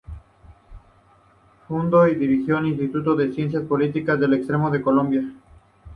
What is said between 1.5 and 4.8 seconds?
Fundó y dirigió el Instituto de Ciencias Políticas del Externado